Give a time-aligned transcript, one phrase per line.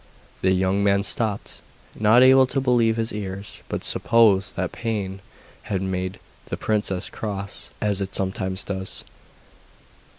[0.41, 1.61] The young man stopped,
[1.93, 5.19] not able to believe his ears, but supposed that pain
[5.69, 9.03] had made the princess cross, as it sometimes does.